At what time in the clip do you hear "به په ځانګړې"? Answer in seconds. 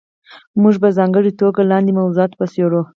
0.81-1.31